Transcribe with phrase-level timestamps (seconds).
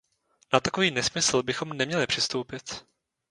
[0.53, 2.85] Na takový nesmysl bychom neměli přistoupit.